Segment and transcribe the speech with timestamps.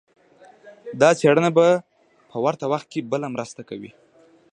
[1.01, 1.49] دا څېړنه
[2.31, 3.91] په ورته وخت کې بله مرسته کوي.